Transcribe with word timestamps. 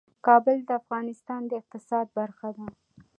کابل 0.25 0.57
د 0.65 0.69
افغانستان 0.81 1.41
د 1.47 1.51
اقتصاد 1.61 2.05
برخه 2.19 2.49
ده. 2.57 2.65